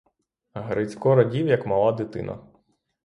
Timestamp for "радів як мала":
1.15-1.91